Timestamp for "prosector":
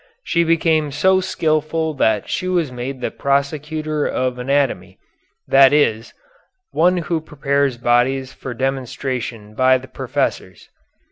3.11-4.07